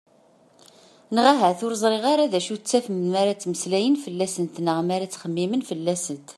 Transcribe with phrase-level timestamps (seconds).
[1.15, 4.93] Neɣ ahat ur ẓriɣ ara d acu i ttafen mi ara ttmeslayen fell-asent neɣ mi
[4.95, 6.27] ara ttxemmimen fell-asent.